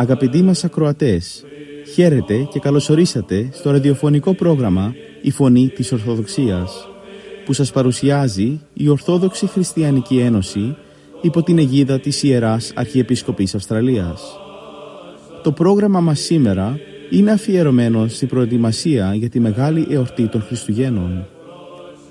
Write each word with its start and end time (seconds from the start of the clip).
Αγαπητοί 0.00 0.42
μας 0.42 0.64
ακροατές, 0.64 1.44
χαίρετε 1.94 2.48
και 2.50 2.58
καλωσορίσατε 2.58 3.48
στο 3.52 3.70
ραδιοφωνικό 3.70 4.34
πρόγραμμα 4.34 4.94
«Η 5.20 5.30
Φωνή 5.30 5.68
της 5.68 5.92
Ορθοδοξίας» 5.92 6.88
που 7.48 7.54
σας 7.54 7.72
παρουσιάζει 7.72 8.60
η 8.72 8.88
Ορθόδοξη 8.88 9.46
Χριστιανική 9.46 10.18
Ένωση 10.18 10.76
υπό 11.20 11.42
την 11.42 11.58
αιγίδα 11.58 12.00
της 12.00 12.22
Ιεράς 12.22 12.72
Αρχιεπισκοπής 12.74 13.54
Αυστραλίας. 13.54 14.22
Το 15.42 15.52
πρόγραμμα 15.52 16.00
μας 16.00 16.20
σήμερα 16.20 16.78
είναι 17.10 17.30
αφιερωμένο 17.30 18.08
στην 18.08 18.28
προετοιμασία 18.28 19.14
για 19.14 19.28
τη 19.28 19.40
μεγάλη 19.40 19.86
εορτή 19.90 20.26
των 20.26 20.42
Χριστουγέννων. 20.42 21.26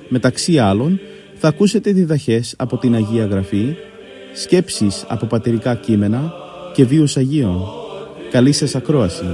Μεταξύ 0.10 0.60
άλλων 0.60 1.00
θα 1.34 1.48
ακούσετε 1.48 1.92
διδαχές 1.92 2.54
από 2.58 2.78
την 2.78 2.96
Αγία 2.96 3.26
Γραφή, 3.26 3.76
σκέψεις 4.34 5.06
από 5.08 5.26
πατερικά 5.26 5.76
κείμενα 5.76 6.34
και 6.74 6.86
βίους 6.86 7.18
Αγίων. 7.18 7.62
Καλή 8.32 8.52
σας 8.52 8.76
ακρόαση. 8.76 9.26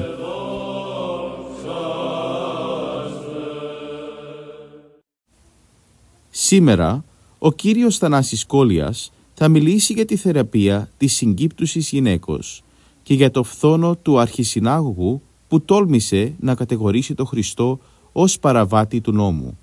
Σήμερα, 6.53 7.05
ο 7.39 7.53
κύριος 7.53 7.97
Θανάσης 7.97 8.45
Κόλιας 8.45 9.11
θα 9.33 9.47
μιλήσει 9.47 9.93
για 9.93 10.05
τη 10.05 10.15
θεραπεία 10.15 10.89
της 10.97 11.13
συγκύπτουσης 11.13 11.89
γυναίκος 11.89 12.63
και 13.03 13.13
για 13.13 13.31
το 13.31 13.43
φθόνο 13.43 13.95
του 13.95 14.19
αρχισυνάγωγου 14.19 15.21
που 15.47 15.61
τόλμησε 15.61 16.35
να 16.39 16.55
κατηγορήσει 16.55 17.13
το 17.13 17.25
Χριστό 17.25 17.79
ως 18.11 18.39
παραβάτη 18.39 19.01
του 19.01 19.11
νόμου. 19.11 19.57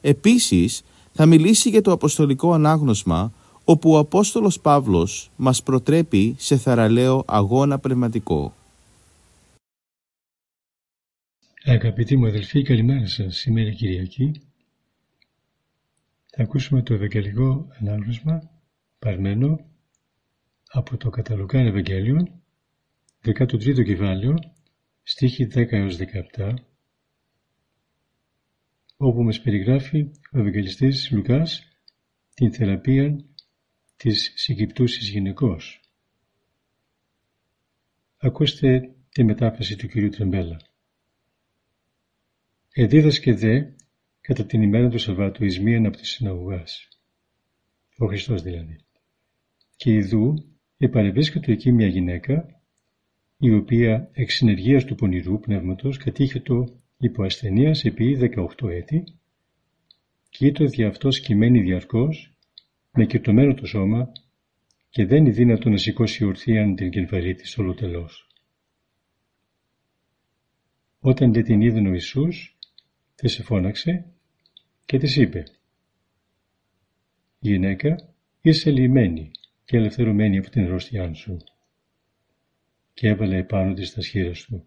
Επίσης, 0.00 0.82
θα 1.12 1.26
μιλήσει 1.26 1.68
για 1.68 1.82
το 1.82 1.92
αποστολικό 1.92 2.52
ανάγνωσμα 2.52 3.32
όπου 3.64 3.90
ο 3.90 3.98
Απόστολος 3.98 4.60
Παύλος 4.60 5.30
μας 5.36 5.62
προτρέπει 5.62 6.34
σε 6.38 6.56
θαραλέο 6.56 7.22
αγώνα 7.26 7.78
πνευματικό. 7.78 8.54
Αγαπητοί 11.64 12.16
μου 12.16 12.26
αδελφοί, 12.26 12.62
καλημέρα 12.62 13.06
σας. 13.06 13.36
Σήμερα 13.36 13.70
Κυριακή 13.70 14.45
θα 16.38 16.42
ακούσουμε 16.42 16.82
το 16.82 16.94
Ευαγγελικό 16.94 17.68
Ανάγνωσμα 17.80 18.50
παρμένο 18.98 19.70
από 20.68 20.96
το 20.96 21.10
Καταλουκάν 21.10 21.66
Ευαγγέλιο 21.66 22.42
13ο 23.24 23.84
κεφάλαιο 23.84 24.34
στίχη 25.02 25.48
10 25.54 25.72
έως 25.72 25.98
17 26.36 26.54
όπου 28.96 29.22
μας 29.22 29.40
περιγράφει 29.40 30.10
ο 30.32 30.38
Ευαγγελιστής 30.38 31.10
Λουκάς 31.10 31.62
την 32.34 32.52
θεραπεία 32.52 33.16
της 33.96 34.32
συγκυπτούσης 34.34 35.08
γυναικός. 35.08 35.80
Ακούστε 38.16 38.94
τη 39.08 39.24
μετάφραση 39.24 39.76
του 39.76 39.88
κυρίου 39.88 40.08
Τρεμπέλα. 40.08 40.56
Εδίδασκε 42.72 43.34
δε 43.34 43.62
κατά 44.26 44.46
την 44.46 44.62
ημέρα 44.62 44.88
του 44.88 44.98
Σαββάτου 44.98 45.44
εις 45.44 45.60
μίαν 45.60 45.86
από 45.86 45.96
τη 45.96 46.06
συναγωγάς. 46.06 46.88
Ο 47.98 48.06
Χριστός 48.06 48.42
δηλαδή. 48.42 48.76
Και 49.76 49.92
ιδού 49.92 50.34
επαρευρίσκεται 50.76 51.52
εκεί 51.52 51.72
μια 51.72 51.86
γυναίκα 51.86 52.60
η 53.38 53.52
οποία 53.52 54.10
εξ 54.12 54.34
συνεργίας 54.34 54.84
του 54.84 54.94
πονηρού 54.94 55.40
πνεύματος 55.40 55.96
κατήχε 55.96 56.40
το 56.40 56.80
υπό 56.98 57.22
ασθενείας 57.22 57.84
επί 57.84 58.18
18 58.60 58.68
έτη 58.68 59.04
και 60.28 60.46
ήτο 60.46 60.64
δι' 60.64 60.84
αυτό 60.84 61.10
σκυμμένη 61.10 61.60
διαρκώς 61.60 62.36
με 62.92 63.06
κερτωμένο 63.06 63.54
το 63.54 63.66
σώμα 63.66 64.12
και 64.88 65.06
δεν 65.06 65.18
είναι 65.18 65.30
δύνατο 65.30 65.68
να 65.68 65.76
σηκώσει 65.76 66.24
ορθίαν 66.24 66.74
την 66.74 66.90
κεφαλή 66.90 67.34
της 67.34 67.58
ολοτελώς. 67.58 68.28
Όταν 71.00 71.32
δε 71.32 71.42
την 71.42 71.60
είδε 71.60 71.88
ο 71.88 71.92
Ιησούς, 71.92 72.58
τη 73.14 73.28
σε 73.28 73.42
φώναξε 73.42 74.10
και 74.86 74.98
της 74.98 75.16
είπε 75.16 75.44
«Γυναίκα, 77.38 78.14
είσαι 78.40 78.70
λυμένη 78.70 79.30
και 79.64 79.76
ελευθερωμένη 79.76 80.38
από 80.38 80.50
την 80.50 80.64
αρρώστιά 80.64 81.14
σου» 81.14 81.36
και 82.94 83.08
έβαλε 83.08 83.36
επάνω 83.36 83.74
της 83.74 83.92
τα 83.92 84.00
σχήρα 84.00 84.32
του. 84.32 84.64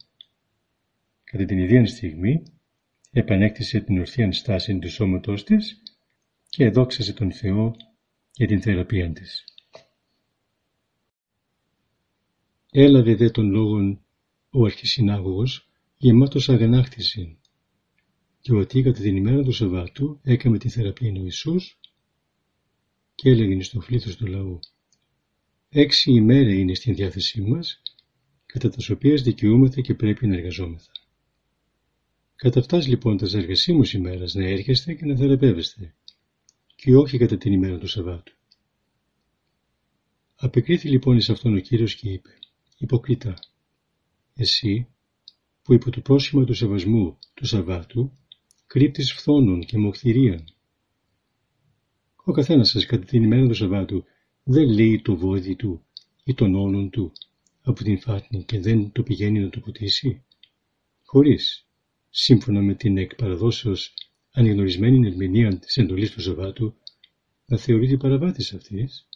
Κατά 1.24 1.46
την 1.46 1.57
ίδια 1.57 1.85
στιγμή 1.85 2.44
επανέκτησε 3.12 3.80
την 3.80 4.00
ορθίαν 4.00 4.34
στάση 4.34 4.80
του 4.80 4.90
σώματός 4.90 5.44
της 5.44 5.81
και 6.50 6.63
εδόξασε 6.63 7.13
τον 7.13 7.31
Θεό 7.31 7.75
για 8.34 8.47
την 8.47 8.62
θεραπεία 8.62 9.12
της. 9.13 9.44
Έλαβε 12.72 13.16
δε 13.16 13.30
τον 13.30 13.50
λόγον 13.50 14.01
ο 14.50 14.66
αρχισυνάγωγος 14.66 15.69
γεμάτος 15.97 16.50
αγανάκτηση 16.50 17.40
και 18.42 18.54
ότι 18.54 18.82
κατά 18.82 19.02
την 19.02 19.16
ημέρα 19.16 19.44
του 19.44 19.52
Σαββάτου 19.52 20.20
έκαμε 20.24 20.58
τη 20.58 20.70
θεραπεία 20.70 21.12
ο 21.12 21.24
Ιησούς 21.24 21.80
και 23.16 23.30
έλεγε 23.30 23.64
στο 23.64 23.80
φλήθος 23.80 24.16
του 24.16 24.26
λαού 24.26 24.60
«Έξι 25.70 26.12
ημέρα 26.12 26.54
είναι 26.54 26.74
στην 26.74 26.96
διάθεσή 26.96 27.42
μας, 27.42 27.82
κατά 28.46 28.70
τα 28.70 28.78
οποίες 28.94 29.22
δικαιούμεθα 29.22 29.82
και 29.82 29.94
πρέπει 29.94 30.28
να 30.28 30.36
εργαζόμεθα. 30.36 30.92
Κατά 32.36 32.60
αυτάς 32.60 32.88
λοιπόν 32.88 33.18
τα 33.18 33.28
εργασίμους 33.34 33.94
ημέρας 33.94 34.34
να 34.34 34.44
έρχεστε 34.44 34.94
και 34.94 35.06
να 35.06 35.16
θεραπεύεστε 35.16 35.96
και 36.76 36.96
όχι 36.96 37.18
κατά 37.18 37.38
την 37.38 37.54
ημέρα 37.54 37.78
του 37.78 37.88
Σαββάτου. 37.88 38.34
Απεκρίθη 40.36 40.90
λοιπόν 40.90 41.18
εις 41.18 41.30
αυτόν 41.30 41.56
ο 41.56 41.60
Κύριος 41.60 41.96
και 41.96 42.10
είπε 42.10 42.30
«Υποκριτά, 42.78 43.34
εσύ 44.36 44.88
που 45.62 45.74
υπό 45.74 45.90
το 45.90 46.02
πρόσχημα 46.02 46.44
του 46.44 46.54
σεβασμού 46.54 47.18
του 47.34 47.46
Σαββάτου 47.46 48.19
κρύπτεις 48.69 49.13
φθόνων 49.13 49.66
και 49.66 49.78
μοχθηρίαν. 49.78 50.44
Ο 52.16 52.31
καθένας 52.31 52.69
σας 52.69 52.85
κατά 52.85 53.06
την 53.06 53.24
ημέρα 53.24 53.47
του 53.47 53.53
Σαββάτου 53.53 54.03
δεν 54.44 54.69
λέει 54.69 55.02
το 55.02 55.18
βόδι 55.18 55.56
του 55.56 55.85
ή 56.24 56.34
τον 56.34 56.56
όλον 56.56 56.90
του 56.90 57.12
από 57.62 57.84
την 57.84 58.00
φάτνη 58.00 58.44
και 58.44 58.59
δεν 58.59 58.91
το 58.91 59.03
πηγαίνει 59.03 59.40
να 59.40 59.50
το 59.50 59.59
ποτίσει, 59.59 60.24
χωρίς, 61.03 61.68
σύμφωνα 62.09 62.62
με 62.62 62.75
την 62.75 62.97
εκ 62.97 63.16
παραδόσεως 63.16 63.94
ανεγνωρισμένη 64.31 65.07
ερμηνεία 65.07 65.59
της 65.59 65.78
εντολής 65.78 66.12
του 66.12 66.22
Σαββάτου, 66.22 66.75
να 67.46 67.57
θεωρείται 67.57 67.97
παραβάτης 67.97 68.53
αυτής. 68.53 69.07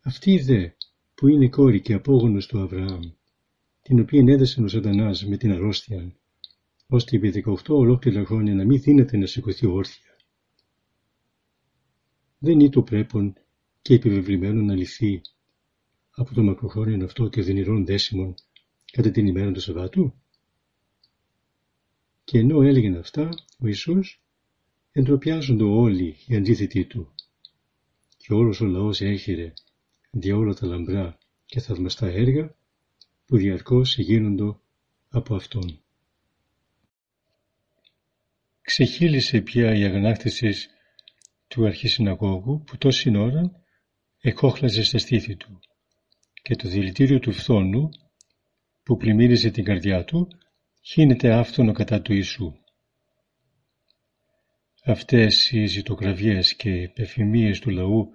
Αυτή 0.00 0.32
η 0.32 0.38
δε 0.38 0.68
που 1.14 1.28
είναι 1.28 1.48
κόρη 1.48 1.80
και 1.80 1.94
απόγονος 1.94 2.46
του 2.46 2.60
Αβραάμ, 2.60 3.02
την 3.82 4.00
οποία 4.00 4.24
έδεσε 4.26 4.62
ο 4.62 4.68
Σατανάς 4.68 5.26
με 5.26 5.36
την 5.36 5.52
αρρώστια, 5.52 6.14
ώστε 6.86 7.16
επί 7.16 7.42
18 7.46 7.56
ολόκληρα 7.66 8.24
χρόνια 8.24 8.54
να 8.54 8.64
μην 8.64 8.80
δίνεται 8.80 9.16
να 9.16 9.26
σηκωθεί 9.26 9.66
όρθια. 9.66 10.16
Δεν 12.38 12.60
είναι 12.60 12.68
το 12.68 12.82
πρέπον 12.82 13.34
και 13.82 13.94
επιβεβλημένο 13.94 14.62
να 14.62 14.74
λυθεί 14.74 15.20
από 16.10 16.34
το 16.34 16.42
μακροχρόνιο 16.42 17.04
αυτό 17.04 17.28
και 17.28 17.42
δυνηρών 17.42 17.84
δέσιμων 17.84 18.34
κατά 18.92 19.10
την 19.10 19.26
ημέρα 19.26 19.52
του 19.52 19.60
Σαββάτου; 19.60 20.14
Και 22.24 22.38
ενώ 22.38 22.62
έλεγαν 22.62 22.96
αυτά, 22.96 23.28
ο 23.58 23.66
Ιησούς 23.66 24.22
εντροπιάζονται 24.92 25.64
όλοι 25.64 26.16
οι 26.26 26.36
αντίθετοι 26.36 26.84
του 26.84 27.14
και 28.16 28.32
όλος 28.32 28.60
ο 28.60 28.66
λαός 28.66 29.00
έχειρε 29.00 29.52
δια 30.10 30.36
όλα 30.36 30.54
τα 30.54 30.66
λαμπρά 30.66 31.18
και 31.46 31.60
θαυμαστά 31.60 32.06
έργα 32.06 32.54
που 33.26 33.36
διαρκώς 33.36 33.98
γίνονται 33.98 34.56
από 35.08 35.34
Αυτόν. 35.34 35.83
Ξεχύλισε 38.64 39.40
πια 39.40 39.74
η 39.74 39.84
αγανάκτησης 39.84 40.68
του 41.48 41.66
αρχισυναγώγου 41.66 42.62
που 42.62 42.78
τόση 42.78 43.16
ώρα 43.16 43.50
εκόχλαζε 44.20 44.82
στα 44.82 44.98
στήθη 44.98 45.36
του 45.36 45.60
και 46.42 46.56
το 46.56 46.68
δηλητήριο 46.68 47.18
του 47.18 47.32
φθόνου 47.32 47.88
που 48.82 48.96
πλημμύριζε 48.96 49.50
την 49.50 49.64
καρδιά 49.64 50.04
του 50.04 50.28
χύνεται 50.82 51.32
άφθονο 51.32 51.72
κατά 51.72 52.02
του 52.02 52.12
Ιησού. 52.12 52.52
Αυτές 54.84 55.50
οι 55.50 55.66
ζητοκραυγές 55.66 56.54
και 56.54 56.70
επεφημίες 56.70 57.58
του 57.58 57.70
λαού 57.70 58.12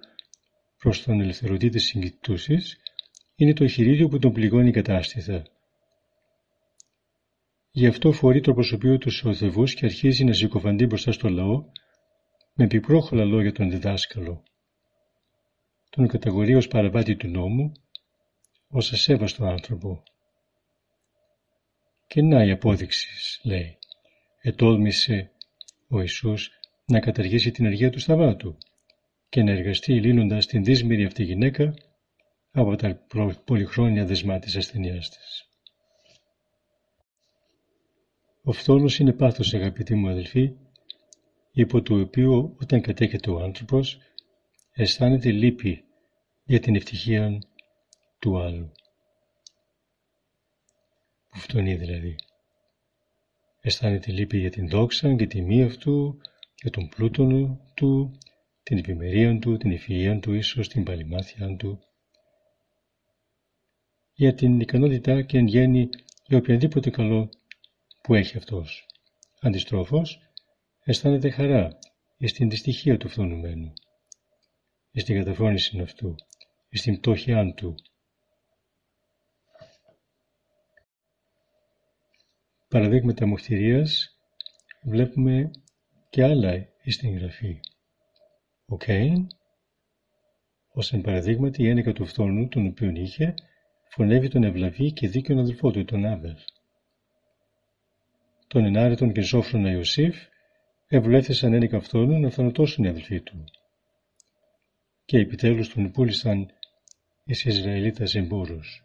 προς 0.78 1.02
τον 1.02 1.20
ελευθερωτή 1.20 1.68
της 1.68 1.84
συγκητούσης 1.84 2.76
είναι 3.34 3.52
το 3.52 3.66
χειρίδιο 3.66 4.08
που 4.08 4.18
τον 4.18 4.32
πληγώνει 4.32 4.70
κατάστηθα. 4.70 5.42
Γι' 7.72 7.86
αυτό 7.86 8.12
φορεί 8.12 8.40
το 8.40 8.54
προσωπείο 8.54 8.98
του 8.98 9.10
ο 9.24 9.34
Θεός 9.34 9.74
και 9.74 9.84
αρχίζει 9.84 10.24
να 10.24 10.32
συκοφαντεί 10.32 10.86
μπροστά 10.86 11.12
στο 11.12 11.28
λαό 11.28 11.64
με 12.54 12.66
πικρόχολα 12.66 13.24
λόγια 13.24 13.52
τον 13.52 13.70
διδάσκαλο. 13.70 14.42
Τον 15.90 16.06
κατηγορεί 16.06 16.54
ως 16.54 16.68
παραβάτη 16.68 17.16
του 17.16 17.28
νόμου, 17.28 17.72
ως 18.68 18.92
ασέβαστο 18.92 19.44
άνθρωπο. 19.44 20.02
Και 22.06 22.22
να 22.22 22.44
η 22.44 22.50
απόδειξης, 22.50 23.40
λέει, 23.44 23.78
ετόλμησε 24.40 25.30
ο 25.88 26.00
Ιησούς 26.00 26.50
να 26.86 27.00
καταργήσει 27.00 27.50
την 27.50 27.66
αργία 27.66 27.90
του 27.90 28.00
Σταβάτου 28.00 28.56
και 29.28 29.42
να 29.42 29.50
εργαστεί 29.50 30.00
λύνοντας 30.00 30.46
την 30.46 30.64
δύσμηρη 30.64 31.04
αυτή 31.04 31.24
γυναίκα 31.24 31.74
από 32.50 32.76
τα 32.76 33.06
πολυχρόνια 33.44 34.04
δεσμά 34.04 34.38
της 34.38 34.56
ασθενείας 34.56 35.08
της. 35.08 35.49
Ο 38.42 38.52
φθόνος 38.52 38.98
είναι 38.98 39.12
πάθος 39.12 39.54
αγαπητοί 39.54 39.94
μου 39.94 40.08
αδελφοί, 40.08 40.52
υπό 41.52 41.82
το 41.82 42.00
οποίο 42.00 42.54
όταν 42.60 42.80
κατέχεται 42.80 43.30
ο 43.30 43.42
άνθρωπος 43.42 43.98
αισθάνεται 44.72 45.30
λύπη 45.30 45.84
για 46.44 46.60
την 46.60 46.74
ευτυχία 46.74 47.38
του 48.18 48.38
άλλου. 48.38 48.72
Που 51.28 51.38
φτωνεί 51.38 51.74
δηλαδή. 51.74 52.16
Αισθάνεται 53.60 54.12
λύπη 54.12 54.38
για 54.38 54.50
την 54.50 54.68
δόξα 54.68 55.14
και 55.14 55.26
τιμή 55.26 55.62
αυτού, 55.62 56.20
για 56.62 56.70
τον 56.70 56.88
πλούτο 56.88 57.58
του, 57.74 58.18
την 58.62 58.78
επιμερία 58.78 59.38
του, 59.38 59.56
την 59.56 59.78
ευφυΐα 59.78 60.18
του, 60.22 60.34
ίσως 60.34 60.68
την 60.68 60.84
παλιμάθεια 60.84 61.56
του, 61.56 61.78
για 64.12 64.34
την 64.34 64.60
ικανότητά 64.60 65.22
και 65.22 65.38
εν 65.38 65.46
γέννη 65.46 65.88
για 66.26 66.38
οποιαδήποτε 66.38 66.90
καλό 66.90 67.28
που 68.02 68.14
έχει 68.14 68.36
αυτός. 68.36 68.86
Αντιστρόφως, 69.40 70.18
αισθάνεται 70.84 71.30
χαρά 71.30 71.78
στην 72.26 72.50
δυστυχία 72.50 72.96
του 72.96 73.08
φθονουμένου, 73.08 73.72
στην 74.92 75.16
καταφώνηση 75.16 75.80
αυτού, 75.80 76.14
στην 76.70 76.98
πτώχειά 76.98 77.54
του. 77.54 77.74
Παραδείγματα 82.68 83.26
μοχθηρίας 83.26 84.18
βλέπουμε 84.82 85.50
και 86.10 86.24
άλλα 86.24 86.68
στην 86.86 87.18
γραφή. 87.18 87.60
Ο 88.66 88.76
Κέιν, 88.76 89.26
ως 90.72 90.92
εν 90.92 91.00
παραδείγματι 91.00 91.62
η 91.62 91.68
έννοια 91.68 91.92
του 91.92 92.06
φθόνου 92.06 92.48
τον 92.48 92.66
οποίον 92.66 92.94
είχε, 92.94 93.34
φωνεύει 93.88 94.28
τον 94.28 94.44
ευλαβή 94.44 94.92
και 94.92 95.08
δίκαιον 95.08 95.38
αδελφό 95.38 95.70
του, 95.70 95.84
τον 95.84 96.04
Άβελ. 96.04 96.36
Τον 98.52 98.64
ενάρετον 98.64 99.12
και 99.12 99.20
ζώφρονα 99.20 99.70
Ιωσήφ 99.70 100.16
ευλέθησαν 100.86 101.52
ένικα 101.52 101.76
αυτόν 101.76 102.20
να 102.20 102.30
θανατώσουν 102.30 102.84
οι 102.84 102.88
αδελφοί 102.88 103.20
του. 103.20 103.44
Και 105.04 105.18
επιτέλους 105.18 105.68
τον 105.74 105.90
πούλησαν 105.90 106.50
εις 107.24 107.44
Ισραηλίτας 107.44 108.14
εμπόρους. 108.14 108.82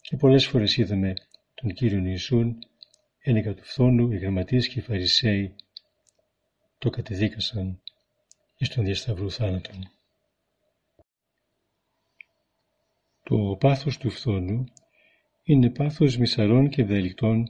Και 0.00 0.16
πολλές 0.16 0.46
φορές 0.46 0.76
είδαμε 0.76 1.14
τον 1.54 1.72
Κύριον 1.72 2.06
Ιησούν 2.06 2.58
ένικα 3.18 3.54
του 3.54 3.64
φθόνου, 3.64 4.12
οι 4.12 4.18
γραμματείς 4.18 4.68
και 4.68 4.78
οι 4.78 4.82
Φαρισαίοι 4.82 5.54
το 6.78 6.90
κατεδίκασαν 6.90 7.82
εις 8.56 8.68
τον 8.68 8.84
διασταυρού 8.84 9.30
θάνατον. 9.30 9.90
Το 13.22 13.56
πάθος 13.60 13.98
του 13.98 14.10
φθόνου 14.10 14.64
είναι 15.42 15.70
πάθος 15.70 16.16
μισαρών 16.16 16.68
και 16.68 16.82
ευδελικτών 16.82 17.46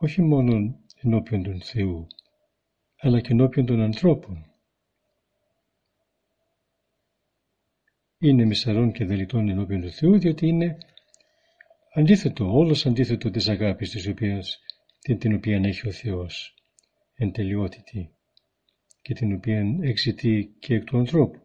όχι 0.00 0.22
μόνο 0.22 0.78
ενώπιον 1.02 1.42
του 1.42 1.60
Θεού, 1.60 2.06
αλλά 2.96 3.20
και 3.20 3.32
ενώπιον 3.32 3.66
των 3.66 3.80
ανθρώπων. 3.80 4.52
Είναι 8.18 8.44
μισαρών 8.44 8.92
και 8.92 9.02
ευδελικτών 9.02 9.48
ενώπιον 9.48 9.80
του 9.80 9.90
Θεού, 9.90 10.18
διότι 10.18 10.46
είναι 10.46 10.78
αντίθετο, 11.94 12.52
όλος 12.52 12.86
αντίθετο 12.86 13.30
της 13.30 13.48
αγάπης 13.48 13.90
της 13.90 14.08
οποίας, 14.08 14.58
την, 14.98 15.18
την 15.18 15.34
οποία 15.34 15.60
έχει 15.64 15.88
ο 15.88 15.92
Θεός, 15.92 16.54
εν 17.14 17.32
τελειότητη 17.32 18.12
και 19.02 19.14
την 19.14 19.34
οποία 19.34 19.78
εξητεί 19.80 20.56
και 20.58 20.74
εκ 20.74 20.84
του 20.84 20.98
ανθρώπου. 20.98 21.40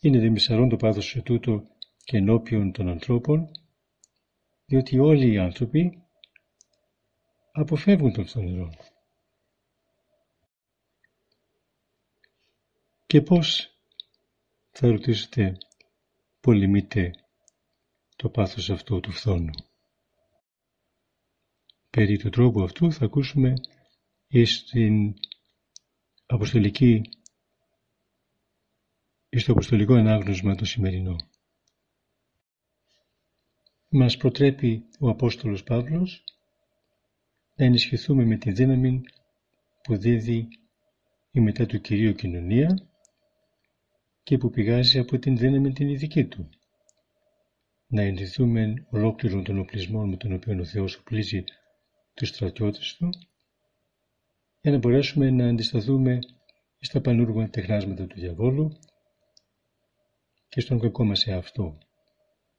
Είναι 0.00 0.18
δε 0.18 0.28
μισαρών 0.28 0.68
το 0.68 0.76
πάθος 0.76 1.06
σε 1.06 1.22
τούτο 1.22 1.66
και 2.04 2.16
ενώπιον 2.16 2.72
των 2.72 2.88
ανθρώπων, 2.88 3.50
διότι 4.66 4.98
όλοι 4.98 5.32
οι 5.32 5.38
άνθρωποι 5.38 6.05
αποφεύγουν 7.60 8.12
τον 8.12 8.26
φθονερό. 8.26 8.72
Και 13.06 13.22
πώς 13.22 13.70
θα 14.70 14.88
ρωτήσετε 14.88 15.56
πολεμείτε 16.40 17.10
το 18.16 18.28
πάθος 18.28 18.70
αυτό 18.70 19.00
του 19.00 19.12
φθόνου. 19.12 19.52
Περί 21.90 22.18
του 22.18 22.28
τρόπου 22.30 22.62
αυτού 22.62 22.92
θα 22.92 23.04
ακούσουμε 23.04 23.52
εις 24.28 24.64
την 24.64 25.14
αποστολική 26.26 27.02
εις 29.28 29.44
το 29.44 29.52
αποστολικό 29.52 29.94
ανάγνωσμα 29.94 30.54
το 30.54 30.64
σημερινό. 30.64 31.16
Μας 33.88 34.16
προτρέπει 34.16 34.88
ο 35.00 35.08
Απόστολος 35.08 35.62
Παύλος 35.62 36.24
να 37.56 37.64
ενισχυθούμε 37.64 38.24
με 38.24 38.36
τη 38.36 38.52
δύναμη 38.52 39.00
που 39.82 39.96
δίδει 39.96 40.48
η 41.30 41.40
μετά 41.40 41.66
του 41.66 41.80
Κυρίου 41.80 42.12
κοινωνία 42.12 42.88
και 44.22 44.38
που 44.38 44.50
πηγάζει 44.50 44.98
από 44.98 45.18
την 45.18 45.36
δύναμη 45.36 45.72
την 45.72 45.88
ειδική 45.88 46.24
του. 46.24 46.48
Να 47.86 48.02
ενδυθούμε 48.02 48.86
ολόκληρον 48.90 49.44
τον 49.44 49.58
οπλισμό 49.58 50.06
με 50.06 50.16
τον 50.16 50.32
οποίο 50.32 50.60
ο 50.60 50.64
Θεός 50.64 50.96
οπλίζει 50.96 51.44
τους 52.14 52.28
στρατιώτες 52.28 52.96
του 52.98 53.08
για 54.60 54.72
να 54.72 54.78
μπορέσουμε 54.78 55.30
να 55.30 55.48
αντισταθούμε 55.48 56.18
στα 56.80 57.00
πανούργα 57.00 57.48
τεχνάσματα 57.50 58.06
του 58.06 58.20
διαβόλου 58.20 58.78
και 60.48 60.60
στον 60.60 60.80
κακό 60.80 61.04
μας 61.04 61.26
εαυτό, 61.26 61.78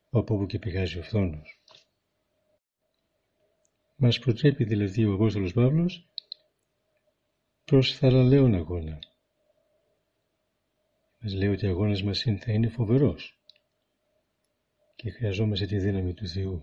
από 0.10 0.36
όπου 0.36 0.46
και 0.46 0.60
πηγάζει 0.60 1.00
ο 1.00 1.04
φθόνος. 1.04 1.62
Μας 4.00 4.20
προτρέπει 4.20 4.64
δηλαδή 4.64 5.06
ο 5.06 5.14
Απόστολος 5.14 5.54
Παύλος 5.54 6.08
προς 7.66 7.98
θαραλέον 7.98 8.56
αγώνα. 8.56 9.00
Μας 11.20 11.34
λέει 11.34 11.50
ότι 11.50 11.66
ο 11.66 11.70
αγώνας 11.70 12.04
μας 12.04 12.24
θα 12.40 12.52
είναι 12.52 12.68
φοβερός 12.68 13.40
και 14.96 15.10
χρειαζόμαστε 15.10 15.66
τη 15.66 15.78
δύναμη 15.78 16.14
του 16.14 16.28
Θεού. 16.28 16.60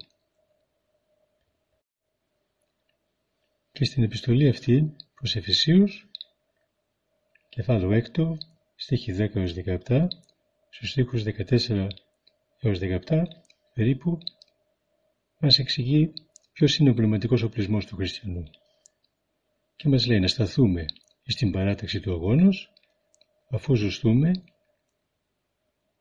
Και 3.72 3.84
στην 3.84 4.02
επιστολή 4.02 4.48
αυτή 4.48 4.96
προς 5.14 5.36
Εφησίους, 5.36 6.08
κεφάλαιο 7.48 7.90
6, 7.90 8.36
στίχη 8.74 9.12
10 9.12 9.36
έως 9.36 9.52
17, 9.52 10.08
στους 10.70 10.90
στίχους 10.90 11.22
14 11.22 11.88
έως 12.60 12.78
17, 12.78 13.26
περίπου, 13.74 14.18
μας 15.38 15.58
εξηγεί 15.58 16.12
ποιος 16.54 16.76
είναι 16.76 16.90
ο 16.90 16.94
πνευματικός 16.94 17.42
οπλισμός 17.42 17.86
του 17.86 17.96
χριστιανού; 17.96 18.42
Και 19.76 19.88
μας 19.88 20.06
λέει 20.06 20.20
να 20.20 20.26
σταθούμε 20.26 20.84
στην 21.24 21.50
παράταξη 21.50 22.00
του 22.00 22.12
αγώνος, 22.12 22.72
αφού 23.50 23.74
ζωστούμε 23.74 24.30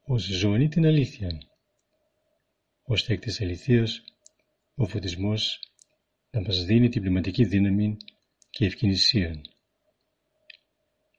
ως 0.04 0.24
ζώνη 0.24 0.68
την 0.68 0.86
αλήθεια. 0.86 1.38
Ώστε 2.84 3.14
εκ 3.14 3.20
της 3.20 3.42
αληθείας 3.42 4.04
ο 4.76 4.86
φωτισμός 4.86 5.60
να 6.30 6.42
μας 6.42 6.66
δίνει 6.66 6.90
την 6.90 7.02
πνευματική 7.02 7.46
δύναμη 7.46 7.98
και 8.50 8.66
ευκαινησία 8.66 9.42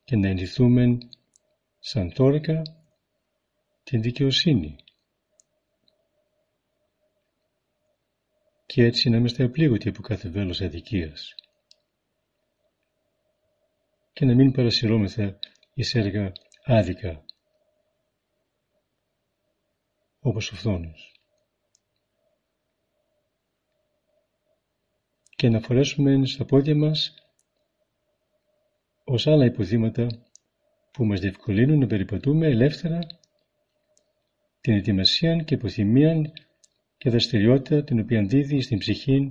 και 0.04 0.16
να 0.16 0.28
ενδυθούμε 0.28 0.98
σαν 1.78 2.12
τόρεκα 2.12 2.62
την 3.82 4.02
δικαιοσύνη 4.02 4.76
και 8.74 8.84
έτσι 8.84 9.10
να 9.10 9.16
είμαστε 9.16 9.44
απλήγωτοι 9.44 9.88
από 9.88 10.02
κάθε 10.02 10.28
βέλος 10.28 10.60
αδικίας 10.60 11.34
και 14.12 14.24
να 14.24 14.34
μην 14.34 14.52
παρασυρώμεθα 14.52 15.38
εις 15.74 15.94
έργα 15.94 16.32
άδικα 16.64 17.24
όπως 20.20 20.52
ο 20.52 20.54
φθόνος. 20.54 21.20
και 25.36 25.48
να 25.48 25.60
φορέσουμε 25.60 26.26
στα 26.26 26.44
πόδια 26.44 26.74
μας 26.74 27.14
ως 29.04 29.26
άλλα 29.26 29.44
υποδήματα 29.44 30.06
που 30.92 31.04
μας 31.04 31.20
διευκολύνουν 31.20 31.78
να 31.78 31.86
περιπατούμε 31.86 32.46
ελεύθερα 32.46 32.98
την 34.60 34.74
ετοιμασία 34.74 35.36
και 35.36 35.54
υποθυμία 35.54 36.32
και 36.98 37.10
δραστηριότητα 37.10 37.84
την 37.84 38.00
οποία 38.00 38.22
δίδει 38.22 38.60
στην 38.60 38.78
ψυχή 38.78 39.30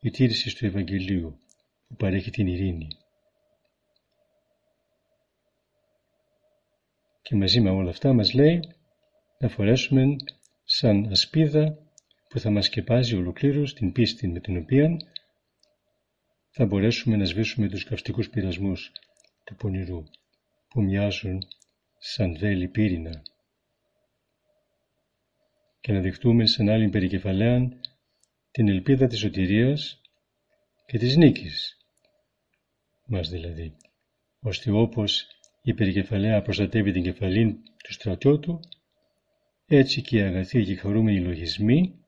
η 0.00 0.10
τήρηση 0.10 0.56
του 0.56 0.66
Ευαγγελίου 0.66 1.38
που 1.88 1.96
παρέχει 1.96 2.30
την 2.30 2.46
ειρήνη. 2.46 2.88
Και 7.22 7.34
μαζί 7.34 7.60
με 7.60 7.70
όλα 7.70 7.90
αυτά 7.90 8.12
μας 8.12 8.34
λέει 8.34 8.60
να 9.38 9.48
φορέσουμε 9.48 10.16
σαν 10.64 11.06
ασπίδα 11.10 11.78
που 12.28 12.38
θα 12.38 12.50
μας 12.50 12.64
σκεπάζει 12.64 13.16
ολοκλήρως 13.16 13.74
την 13.74 13.92
πίστη 13.92 14.28
με 14.28 14.40
την 14.40 14.56
οποία 14.56 14.96
θα 16.50 16.66
μπορέσουμε 16.66 17.16
να 17.16 17.24
σβήσουμε 17.24 17.68
τους 17.68 17.84
καυστικούς 17.84 18.30
πειρασμούς 18.30 18.92
του 19.44 19.54
πονηρού 19.54 20.04
που 20.68 20.82
μοιάζουν 20.82 21.38
σαν 21.98 22.36
βέλη 22.38 22.68
πύρινα 22.68 23.22
και 25.80 25.92
να 25.92 26.00
δειχτούμε 26.00 26.46
σαν 26.46 26.68
άλλη 26.68 26.88
περικεφαλαία 26.88 27.68
την 28.50 28.68
ελπίδα 28.68 29.06
της 29.06 29.18
σωτηρίας 29.18 30.00
και 30.86 30.98
της 30.98 31.16
νίκης 31.16 31.76
μας 33.06 33.28
δηλαδή, 33.28 33.76
ώστε 34.40 34.70
όπως 34.70 35.26
η 35.62 35.74
περικεφαλαία 35.74 36.42
προστατεύει 36.42 36.92
την 36.92 37.02
κεφαλή 37.02 37.62
του 37.84 37.92
στρατιώτου, 37.92 38.60
έτσι 39.66 40.02
και 40.02 40.16
οι 40.16 40.22
αγαθοί 40.22 40.64
και 40.64 40.76
χαρούμενοι 40.76 41.20
λογισμοί 41.20 42.04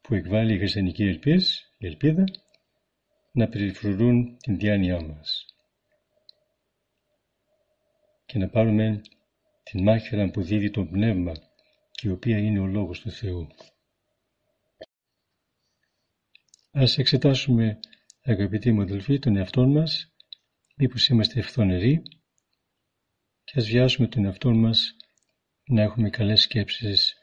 που 0.00 0.14
εκβάλλει 0.14 0.54
η 0.54 0.58
χριστιανική 0.58 1.02
ελπίς, 1.02 1.74
η 1.78 1.86
ελπίδα, 1.86 2.24
να 3.32 3.48
περιφρουρούν 3.48 4.36
την 4.38 4.58
διάνοιά 4.58 5.02
μας 5.02 5.46
και 8.26 8.38
να 8.38 8.48
πάρουμε 8.48 9.00
την 9.62 9.82
μάχηρα 9.82 10.30
που 10.30 10.42
δίδει 10.42 10.70
το 10.70 10.84
πνεύμα 10.84 11.32
και 11.32 11.47
η 12.02 12.08
οποία 12.08 12.38
είναι 12.38 12.58
ο 12.58 12.66
Λόγος 12.66 13.00
του 13.00 13.10
Θεού. 13.10 13.48
Ας 16.70 16.98
εξετάσουμε 16.98 17.78
αγαπητοί 18.22 18.72
μου 18.72 18.80
αδελφοί 18.80 19.18
τον 19.18 19.36
εαυτό 19.36 19.66
μας 19.66 20.12
μήπως 20.76 21.08
είμαστε 21.08 21.38
ευθονεροί 21.38 22.02
και 23.44 23.52
ας 23.58 23.66
βιάσουμε 23.66 24.08
τον 24.08 24.24
εαυτό 24.24 24.50
μας 24.54 24.96
να 25.64 25.82
έχουμε 25.82 26.10
καλές 26.10 26.40
σκέψεις 26.40 27.16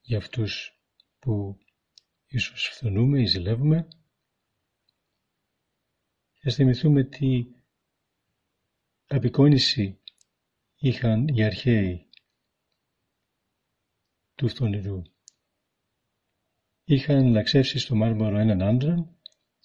για 0.00 0.18
αυτούς 0.18 0.80
που 1.18 1.58
ίσως 2.26 2.68
φθονούμε 2.68 3.20
ή 3.20 3.26
ζηλεύουμε 3.26 3.88
και 6.32 6.48
ας 6.48 6.54
θυμηθούμε 6.54 7.04
τι 7.04 7.46
απεικόνηση 9.06 10.00
είχαν 10.78 11.28
οι 11.28 11.44
αρχαίοι 11.44 12.07
του 14.38 14.48
φθονηρού. 14.48 15.02
Είχαν 16.84 17.32
λαξεύσει 17.32 17.78
στο 17.78 17.94
μάρμαρο 17.94 18.38
έναν 18.38 18.62
άντρα 18.62 19.16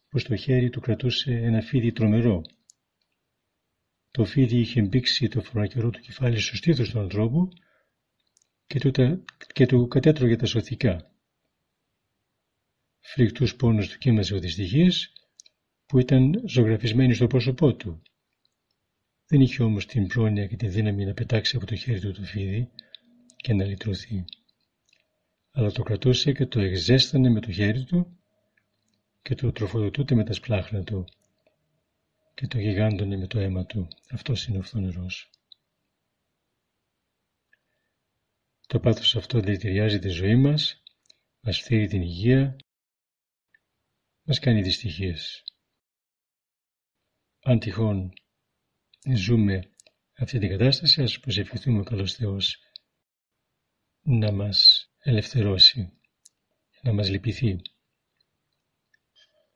που 0.09 0.19
στο 0.19 0.35
χέρι 0.35 0.69
του 0.69 0.79
κρατούσε 0.79 1.31
ένα 1.31 1.61
φίδι 1.61 1.91
τρομερό. 1.91 2.41
Το 4.11 4.25
φίδι 4.25 4.59
είχε 4.59 4.81
μπήξει 4.81 5.27
το 5.27 5.41
φρονακερό 5.41 5.89
του 5.89 5.99
κεφάλι 5.99 6.39
στο 6.39 6.55
στήθος 6.55 6.89
του 6.89 6.99
ανθρώπου 6.99 7.49
και 8.65 8.79
του, 8.79 8.91
και 9.53 9.65
του 9.65 9.87
κατέτρωγε 9.87 10.35
τα 10.35 10.45
σωθικά. 10.45 11.11
Φρικτούς 12.99 13.55
πόνους 13.55 13.87
του 13.89 13.97
κοίμαζε 13.97 14.33
ο 14.33 14.39
δυστυχής 14.39 15.13
που 15.85 15.99
ήταν 15.99 16.43
ζωγραφισμένοι 16.45 17.13
στο 17.13 17.27
πρόσωπό 17.27 17.75
του. 17.75 18.01
Δεν 19.27 19.41
είχε 19.41 19.63
όμως 19.63 19.85
την 19.85 20.07
πρόνοια 20.07 20.47
και 20.47 20.55
τη 20.55 20.67
δύναμη 20.67 21.05
να 21.05 21.13
πετάξει 21.13 21.55
από 21.55 21.65
το 21.65 21.75
χέρι 21.75 21.99
του 21.99 22.11
το 22.11 22.21
φίδι 22.21 22.69
και 23.35 23.53
να 23.53 23.65
λυτρωθεί. 23.65 24.25
Αλλά 25.55 25.71
το 25.71 25.83
κρατούσε 25.83 26.31
και 26.31 26.45
το 26.45 26.59
εξέστανε 26.59 27.29
με 27.29 27.39
το 27.39 27.51
χέρι 27.51 27.83
του 27.83 28.19
και 29.21 29.35
το 29.35 29.51
τροφοδοτούσε 29.51 30.15
με 30.15 30.23
τα 30.23 30.33
σπλάχνα 30.33 30.83
του 30.83 31.05
και 32.33 32.47
το 32.47 32.59
γιγάντωνε 32.59 33.17
με 33.17 33.27
το 33.27 33.39
αίμα 33.39 33.65
του. 33.65 33.87
Αυτός 34.09 34.45
είναι 34.47 34.57
ο 34.57 34.61
φθονερός. 34.61 35.29
Το 38.67 38.79
πάθος 38.79 39.15
αυτό 39.15 39.39
δηλητηριάζει 39.39 39.99
τη 39.99 40.09
ζωή 40.09 40.35
μας, 40.35 40.83
μας 41.39 41.59
φθείρει 41.59 41.87
την 41.87 42.01
υγεία, 42.01 42.55
μας 44.23 44.39
κάνει 44.39 44.61
δυστυχίες. 44.61 45.43
Αν 47.41 47.59
τυχόν 47.59 48.13
ζούμε 49.15 49.71
αυτή 50.17 50.39
την 50.39 50.49
κατάσταση, 50.49 51.01
ας 51.01 51.19
προσευχηθούμε 51.19 51.79
ο 51.79 51.83
καλός 51.83 52.13
Θεός 52.13 52.59
να 54.01 54.31
μας 54.31 54.87
ελευθερώσει, 55.03 55.93
να 56.81 56.93
μας 56.93 57.09
λυπηθεί. 57.09 57.61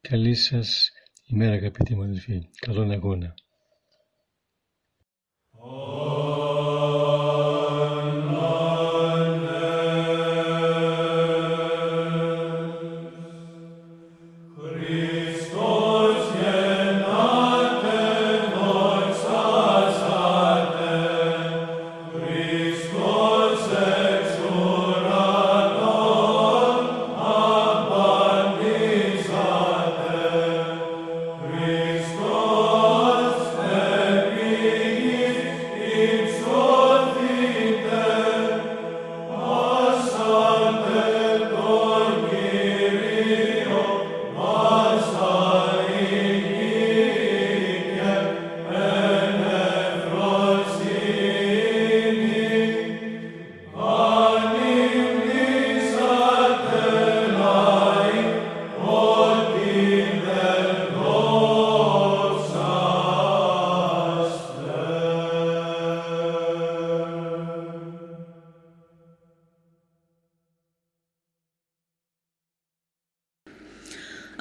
Καλή 0.02 0.36
σας 0.36 0.92
ημέρα 1.26 1.54
αγαπητοί 1.54 1.96
μου 1.96 2.04
αδελφοί. 2.04 2.50
Καλόν 2.60 2.92
αγώνα. 2.92 3.34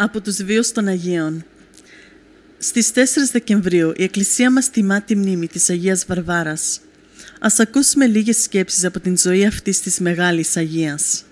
Από 0.06 0.20
τους 0.20 0.42
βίους 0.42 0.72
των 0.72 0.86
Αγίων. 0.86 1.44
Στις 2.58 2.92
4 2.92 3.30
Δεκεμβρίου 3.32 3.92
η 3.96 4.02
Εκκλησία 4.02 4.50
μας 4.50 4.70
τιμά 4.70 5.02
τη 5.02 5.16
μνήμη 5.16 5.46
της 5.46 5.70
Αγίας 5.70 6.04
Βαρβάρας. 6.06 6.80
Ας 7.40 7.60
ακούσουμε 7.60 8.06
λίγες 8.06 8.42
σκέψεις 8.42 8.84
από 8.84 9.00
την 9.00 9.18
ζωή 9.18 9.46
αυτής 9.46 9.80
της 9.80 9.98
μεγάλης 9.98 10.56
Αγίας. 10.56 11.24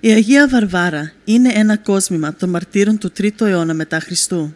Η 0.00 0.10
Αγία 0.10 0.48
Βαρβάρα 0.48 1.12
είναι 1.24 1.52
ένα 1.54 1.76
κόσμημα 1.76 2.34
των 2.34 2.48
μαρτύρων 2.48 2.98
του 2.98 3.12
3ου 3.18 3.46
αιώνα 3.46 3.74
μετά 3.74 4.00
Χριστού. 4.00 4.54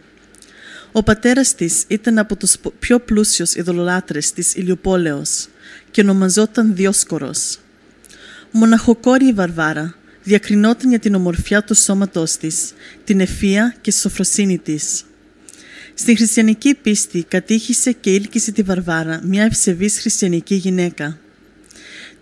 Ο 0.93 1.03
πατέρας 1.03 1.55
της 1.55 1.85
ήταν 1.89 2.19
από 2.19 2.37
τους 2.37 2.57
πιο 2.79 3.01
πλούσιους 3.01 3.55
ειδωλολάτρες 3.55 4.33
της 4.33 4.55
Ηλιοπόλεως 4.55 5.49
και 5.91 6.01
ονομαζόταν 6.01 6.75
Διόσκορος. 6.75 7.59
Μοναχοκόρη 8.51 9.27
η 9.27 9.33
Βαρβάρα 9.33 9.95
διακρινόταν 10.26 10.88
για 10.88 10.99
την 10.99 11.14
ομορφιά 11.14 11.62
του 11.62 11.75
σώματός 11.75 12.37
της, 12.37 12.73
την 13.04 13.21
ευφία 13.21 13.75
και 13.80 13.90
σοφροσύνη 13.90 14.59
της. 14.59 15.04
Στην 15.95 16.16
χριστιανική 16.16 16.75
πίστη 16.75 17.25
κατήχησε 17.28 17.92
και 17.92 18.11
ήλκησε 18.14 18.52
τη 18.52 18.62
Βαρβάρα, 18.62 19.21
μια 19.25 19.45
ευσεβής 19.45 20.00
χριστιανική 20.00 20.54
γυναίκα. 20.54 21.18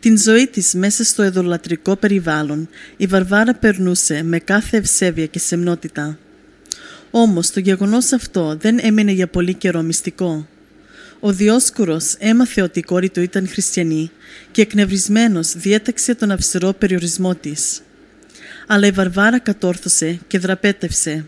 Την 0.00 0.18
ζωή 0.18 0.46
της 0.46 0.74
μέσα 0.74 1.04
στο 1.04 1.22
εδωλατρικό 1.22 1.96
περιβάλλον, 1.96 2.68
η 2.96 3.06
Βαρβάρα 3.06 3.54
περνούσε 3.54 4.22
με 4.22 4.38
κάθε 4.38 4.76
ευσέβεια 4.76 5.26
και 5.26 5.38
σεμνότητα. 5.38 6.18
Όμως 7.10 7.50
το 7.50 7.60
γεγονός 7.60 8.12
αυτό 8.12 8.56
δεν 8.60 8.78
έμεινε 8.82 9.12
για 9.12 9.28
πολύ 9.28 9.54
καιρό 9.54 9.82
μυστικό. 9.82 10.48
Ο 11.20 11.32
Διόσκουρος 11.32 12.14
έμαθε 12.18 12.62
ότι 12.62 12.78
η 12.78 12.82
κόρη 12.82 13.08
του 13.08 13.20
ήταν 13.20 13.48
χριστιανή 13.48 14.10
και 14.50 14.62
εκνευρισμένος 14.62 15.52
διέταξε 15.56 16.14
τον 16.14 16.30
αυστηρό 16.30 16.72
περιορισμό 16.72 17.34
της 17.34 17.82
αλλά 18.66 18.86
η 18.86 18.90
Βαρβάρα 18.90 19.38
κατόρθωσε 19.38 20.18
και 20.26 20.38
δραπέτευσε. 20.38 21.24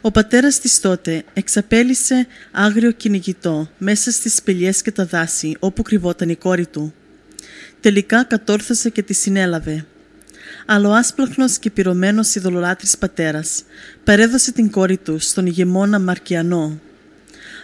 Ο 0.00 0.10
πατέρας 0.10 0.60
της 0.60 0.80
τότε 0.80 1.24
εξαπέλυσε 1.34 2.26
άγριο 2.50 2.90
κυνηγητό 2.90 3.68
μέσα 3.78 4.10
στις 4.10 4.34
σπηλιές 4.34 4.82
και 4.82 4.92
τα 4.92 5.04
δάση 5.04 5.56
όπου 5.58 5.82
κρυβόταν 5.82 6.28
η 6.28 6.36
κόρη 6.36 6.66
του. 6.66 6.94
Τελικά 7.80 8.24
κατόρθωσε 8.24 8.90
και 8.90 9.02
τη 9.02 9.14
συνέλαβε. 9.14 9.86
αλλά 10.66 10.88
ο 10.88 10.92
άσπλαχνος 10.92 11.58
και 11.58 11.70
πυρωμένος 11.70 12.34
ειδωλολάτρης 12.34 12.98
πατέρας 12.98 13.62
παρέδωσε 14.04 14.52
την 14.52 14.70
κόρη 14.70 14.96
του 14.96 15.18
στον 15.18 15.46
ηγεμόνα 15.46 15.98
Μαρκιανό. 15.98 16.80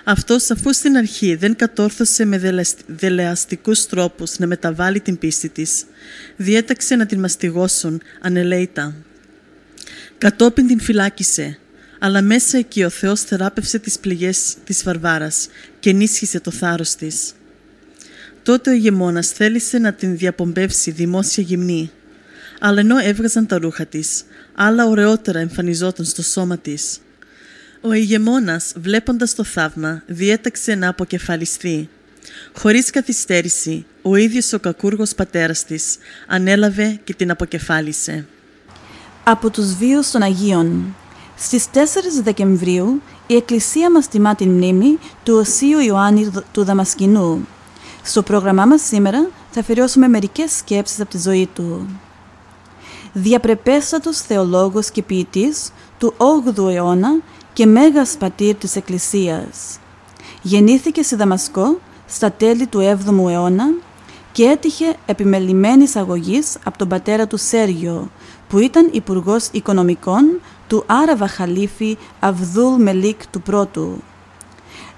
Αυτός 0.05 0.51
αφού 0.51 0.73
στην 0.73 0.97
αρχή 0.97 1.35
δεν 1.35 1.57
κατόρθωσε 1.57 2.25
με 2.25 2.63
δελεαστικούς 2.87 3.87
τρόπους 3.87 4.39
να 4.39 4.47
μεταβάλει 4.47 5.01
την 5.01 5.19
πίστη 5.19 5.49
της, 5.49 5.85
διέταξε 6.37 6.97
να 6.97 7.07
την 7.07 7.21
μαστιγώσουν 7.21 8.03
ανελέητα. 8.21 8.95
Κατόπιν 10.19 10.67
την 10.67 10.81
φυλάκισε, 10.81 11.59
αλλά 11.99 12.23
μέσα 12.23 12.59
εκεί 12.59 12.85
ο 12.85 12.89
Θεός 12.91 13.21
θεράπευσε 13.21 13.79
τις 13.79 13.99
πληγές 13.99 14.57
της 14.65 14.83
Βαρβάρας 14.83 15.49
και 15.81 15.91
ενίσχυσε 15.91 16.41
το 16.41 16.51
θάρρος 16.51 16.95
της. 16.95 17.33
Τότε 18.43 18.71
ο 18.71 18.73
ηγεμόνας 18.73 19.29
θέλησε 19.29 19.79
να 19.79 19.93
την 19.93 20.17
διαπομπεύσει 20.17 20.91
δημόσια 20.91 21.43
γυμνή, 21.43 21.91
αλλά 22.61 22.81
ενώ 22.81 22.99
έβγαζαν 22.99 23.47
τα 23.47 23.59
ρούχα 23.59 23.87
της, 23.87 24.25
άλλα 24.55 24.87
ωραιότερα 24.87 25.39
εμφανιζόταν 25.39 26.05
στο 26.05 26.23
σώμα 26.23 26.59
της. 26.59 26.99
Ο 27.85 27.93
ηγεμόνας, 27.93 28.73
βλέποντας 28.77 29.35
το 29.35 29.45
θαύμα, 29.45 30.03
διέταξε 30.07 30.75
να 30.75 30.89
αποκεφαλιστεί. 30.89 31.89
Χωρίς 32.59 32.91
καθυστέρηση, 32.91 33.85
ο 34.03 34.17
ίδιος 34.17 34.53
ο 34.53 34.59
κακούργος 34.59 35.15
πατέρας 35.15 35.65
της 35.65 35.97
ανέλαβε 36.27 37.01
και 37.05 37.15
την 37.15 37.31
αποκεφάλισε. 37.31 38.27
Από 39.25 39.51
τους 39.51 39.75
βίους 39.75 40.11
των 40.11 40.23
Αγίων 40.23 40.95
Στις 41.37 41.67
4 41.73 42.23
Δεκεμβρίου 42.23 43.03
η 43.27 43.35
Εκκλησία 43.35 43.91
μας 43.91 44.09
τιμά 44.09 44.35
την 44.35 44.51
μνήμη 44.51 44.99
του 45.23 45.35
Οσίου 45.35 45.79
Ιωάννη 45.79 46.31
του 46.53 46.65
Δαμασκηνού. 46.65 47.47
Στο 48.03 48.23
πρόγραμμά 48.23 48.65
μας 48.65 48.83
σήμερα 48.83 49.29
θα 49.51 49.61
αφιερώσουμε 49.61 50.09
μερικές 50.09 50.53
σκέψεις 50.53 51.01
από 51.01 51.11
τη 51.11 51.19
ζωή 51.19 51.49
του. 51.55 52.01
Διαπρεπέστατος 53.13 54.19
θεολόγος 54.21 54.91
και 54.91 55.03
ποιητής 55.03 55.71
του 55.99 56.15
8ου 56.17 56.73
αιώνα 56.75 57.21
και 57.53 57.67
μέγας 57.67 58.17
πατήρ 58.19 58.55
της 58.55 58.77
Εκκλησίας. 58.77 59.79
Γεννήθηκε 60.43 61.03
στη 61.03 61.17
Δαμασκό 61.17 61.79
στα 62.07 62.33
τέλη 62.33 62.67
του 62.67 62.79
7ου 62.79 63.31
αιώνα 63.31 63.65
και 64.33 64.45
έτυχε 64.45 64.97
επιμελημένης 65.07 65.97
αγωγής 65.97 66.57
από 66.65 66.79
τον 66.79 66.89
πατέρα 66.89 67.27
του 67.27 67.37
Σέργιο, 67.37 68.11
που 68.49 68.59
ήταν 68.59 68.89
υπουργός 68.93 69.49
Οικονομικών 69.53 70.41
του 70.67 70.85
Άραβα 70.87 71.29
Χαλίφη 71.29 71.97
Αβδούλ 72.21 72.83
Μελίκ 72.83 73.27
του 73.27 73.41
πρώτου. 73.43 74.03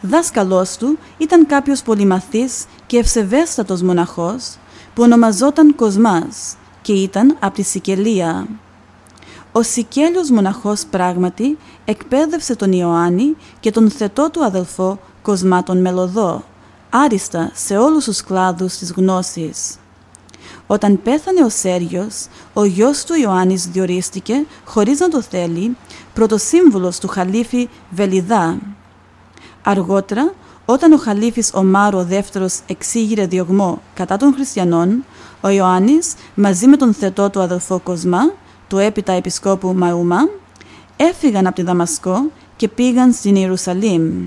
Δάσκαλός 0.01 0.77
του 0.77 0.99
ήταν 1.19 1.47
κάποιος 1.47 1.83
πολυμαθής 1.83 2.65
και 2.87 2.99
ευσεβέστατος 2.99 3.83
μοναχός 3.83 4.57
που 4.95 5.03
ονομαζόταν 5.03 5.75
Κοσμάς 5.75 6.57
και 6.83 6.93
ήταν 6.93 7.37
από 7.41 7.55
τη 7.55 7.63
Σικελία. 7.63 8.47
Ο 9.57 9.63
Σικέλιος 9.63 10.31
μοναχός 10.31 10.85
πράγματι 10.91 11.59
εκπαίδευσε 11.85 12.57
τον 12.57 12.73
Ιωάννη 12.73 13.37
και 13.61 13.71
τον 13.71 13.91
θετό 13.91 14.31
του 14.31 14.45
αδελφό 14.45 14.99
Κοσμά 15.23 15.63
τον 15.63 15.81
Μελωδό, 15.81 16.45
άριστα 16.91 17.51
σε 17.55 17.77
όλους 17.77 18.05
τους 18.05 18.23
κλάδους 18.23 18.77
της 18.77 18.93
γνώσης. 18.93 19.77
Όταν 20.67 21.03
πέθανε 21.03 21.45
ο 21.45 21.49
Σέργιος, 21.49 22.27
ο 22.53 22.65
γιος 22.65 23.05
του 23.05 23.15
Ιωάννης 23.15 23.67
διορίστηκε, 23.67 24.47
χωρίς 24.65 25.01
να 25.01 25.09
το 25.09 25.23
θέλει, 25.23 25.77
πρωτοσύμβουλος 26.15 26.99
του 26.99 27.09
Χαλίφη 27.09 27.69
Βελιδά. 27.91 28.59
Αργότερα, 29.63 30.33
όταν 30.65 30.93
ο 30.93 30.97
Χαλίφης 30.97 31.51
Ομάρο 31.55 32.05
δεύτερος 32.05 32.61
εξήγηρε 32.67 33.27
διωγμό 33.27 33.83
κατά 33.95 34.17
των 34.17 34.35
χριστιανών, 34.35 35.05
ο 35.41 35.49
Ιωάννης 35.49 36.15
μαζί 36.35 36.67
με 36.67 36.77
τον 36.77 36.95
θετό 36.95 37.31
του 37.31 37.41
αδελφό 37.41 37.79
Κοσμά, 37.79 38.33
του 38.69 38.79
έπειτα 38.79 39.13
επισκόπου 39.13 39.75
Μαούμα, 39.77 40.29
έφυγαν 40.97 41.47
από 41.47 41.55
τη 41.55 41.63
Δαμασκό 41.63 42.31
και 42.57 42.69
πήγαν 42.69 43.13
στην 43.13 43.37
Ιερουσαλήμ. 43.37 44.27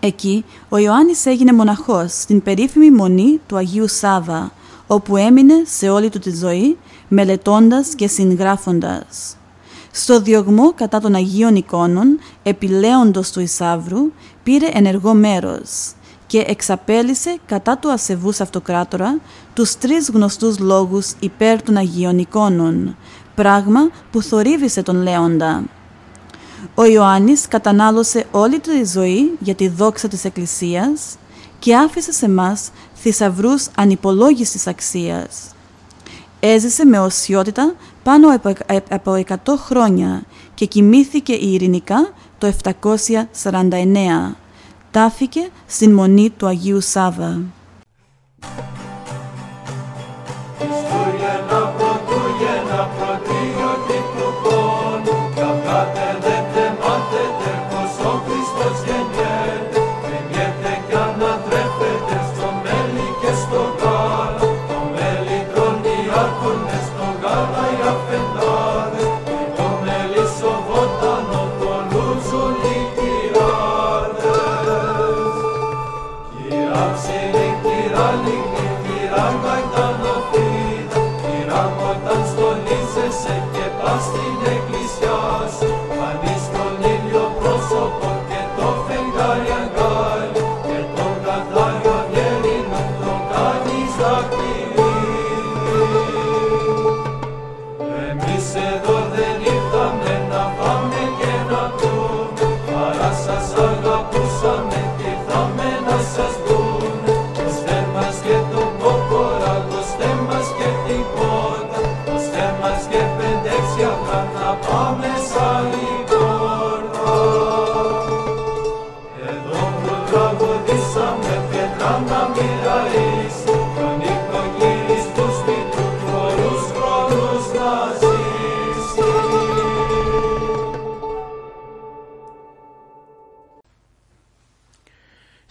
Εκεί 0.00 0.44
ο 0.68 0.76
Ιωάννης 0.78 1.26
έγινε 1.26 1.52
μοναχός 1.52 2.12
στην 2.12 2.42
περίφημη 2.42 2.90
μονή 2.90 3.40
του 3.46 3.56
Αγίου 3.56 3.88
Σάβα, 3.88 4.52
όπου 4.86 5.16
έμεινε 5.16 5.54
σε 5.66 5.88
όλη 5.88 6.08
του 6.08 6.18
τη 6.18 6.36
ζωή 6.36 6.76
μελετώντας 7.08 7.94
και 7.94 8.08
συγγράφοντας. 8.08 9.36
Στο 9.92 10.20
διωγμό 10.20 10.72
κατά 10.72 11.00
των 11.00 11.14
Αγίων 11.14 11.54
εικόνων, 11.56 12.18
επιλέοντος 12.42 13.30
του 13.30 13.40
Ισάβρου, 13.40 14.12
πήρε 14.42 14.68
ενεργό 14.72 15.14
μέρος 15.14 15.92
και 16.26 16.44
εξαπέλυσε 16.46 17.38
κατά 17.46 17.78
του 17.78 17.90
ασεβούς 17.90 18.40
αυτοκράτορα 18.40 19.18
τους 19.54 19.76
τρεις 19.76 20.10
γνωστούς 20.10 20.58
λόγους 20.58 21.12
υπέρ 21.20 21.62
των 21.62 21.76
Αγίων 21.76 22.18
εικόνων, 22.18 22.96
πράγμα 23.38 23.90
που 24.10 24.22
θορύβησε 24.22 24.82
τον 24.82 25.02
Λέοντα. 25.02 25.62
Ο 26.74 26.84
Ιωάννης 26.84 27.48
κατανάλωσε 27.48 28.26
όλη 28.30 28.60
τη 28.60 28.84
ζωή 28.84 29.32
για 29.38 29.54
τη 29.54 29.68
δόξα 29.68 30.08
της 30.08 30.24
Εκκλησίας 30.24 31.16
και 31.58 31.76
άφησε 31.76 32.12
σε 32.12 32.28
μας 32.28 32.70
θησαυρούς 32.94 33.66
ανυπολόγιστης 33.76 34.66
αξίας. 34.66 35.54
Έζησε 36.40 36.84
με 36.84 36.98
οσιότητα 36.98 37.74
πάνω 38.02 38.40
από 38.88 39.24
100 39.28 39.34
χρόνια 39.56 40.22
και 40.54 40.66
κοιμήθηκε 40.66 41.32
ειρηνικά 41.32 42.12
το 42.38 42.52
749. 42.64 44.34
Τάφηκε 44.90 45.48
στην 45.66 45.92
μονή 45.92 46.30
του 46.30 46.46
Αγίου 46.46 46.80
Σάβα. 46.80 47.40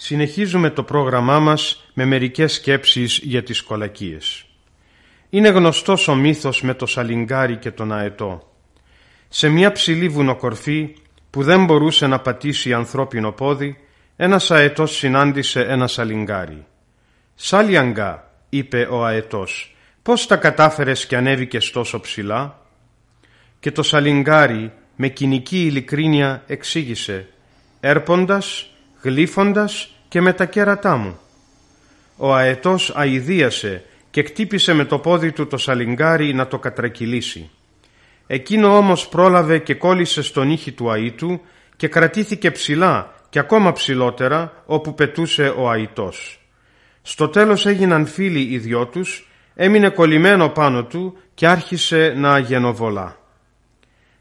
Συνεχίζουμε 0.08 0.70
το 0.70 0.84
πρόγραμμά 0.84 1.40
μας 1.40 1.90
με 1.94 2.06
μερικές 2.06 2.54
σκέψεις 2.54 3.20
για 3.24 3.44
τις 3.44 3.62
κολακίες. 3.62 4.46
Είναι 5.30 5.50
γνωστός 5.50 6.08
ο 6.08 6.16
μύθος 6.16 6.62
με 6.62 6.74
το 6.74 6.86
σαλιγκάρι 6.86 7.58
και 7.58 7.72
τον 7.72 7.92
αετό. 7.92 8.52
Σε 9.28 9.50
μια 9.50 9.72
ψηλή 9.72 10.10
βουνοκορφή 10.10 10.96
που 11.30 11.44
δεν 11.44 11.66
μπορούσε 11.66 12.08
να 12.08 12.20
πατήσει 12.20 12.74
ανθρώπινο 12.74 13.32
πόδι, 13.32 13.78
ένας 14.16 14.52
αετός 14.52 14.96
συνάντησε 14.96 15.62
ένα 15.62 15.88
σαλιγκάρι. 15.88 16.66
«Σάλιαγκα», 17.36 18.32
είπε 18.50 18.88
ο 18.92 19.06
αετός, 19.06 19.76
«πώς 20.02 20.28
τα 20.28 20.36
κατάφερες 20.36 21.06
και 21.06 21.18
ανέβηκες 21.18 21.72
τόσο 21.72 22.00
ψηλά» 22.00 22.66
και 23.60 23.72
το 23.72 23.84
σαλιγκάρι 23.84 24.72
με 24.96 25.08
κοινική 25.08 25.66
ειλικρίνεια 25.66 26.44
εξήγησε 26.48 27.28
«Έρποντας, 27.80 28.70
γλύφοντας 29.02 29.92
και 30.08 30.22
με 30.22 30.34
τα 30.34 30.46
κέρατά 30.46 30.96
μου». 30.96 31.20
Ο 32.18 32.34
αετός 32.34 32.94
αηδίασε 32.96 33.84
και 34.10 34.24
κτύπησε 34.24 34.74
με 34.74 34.86
το 34.86 35.00
πόδι 35.00 35.32
του 35.32 35.48
το 35.48 35.58
σαλιγκάρι 35.58 36.34
να 36.34 36.48
το 36.48 36.60
κατρακυλήσει. 36.60 37.50
Εκείνο 38.28 38.78
όμως 38.78 39.08
πρόλαβε 39.08 39.58
και 39.58 39.74
κόλλησε 39.74 40.22
στον 40.22 40.50
ήχη 40.50 40.72
του 40.72 40.92
αήτου 40.92 41.42
και 41.76 41.88
κρατήθηκε 41.88 42.52
ψηλά 42.52 43.14
και 43.30 43.40
ακόμα 43.40 43.72
ψηλότερα 43.72 44.64
όπου 44.66 44.94
πετούσε 44.94 45.54
ο 45.58 45.70
αητός. 45.70 46.42
Στο 47.02 47.28
τέλος 47.28 47.66
έγιναν 47.66 48.06
φίλοι 48.06 48.40
οι 48.40 48.58
δυο 48.58 48.86
τους, 48.86 49.28
έμεινε 49.56 49.90
κολλημένο 49.90 50.50
πάνω 50.50 50.84
του 50.84 51.18
και 51.34 51.48
άρχισε 51.48 52.14
να 52.18 52.34
αγενοβολά. 52.34 53.18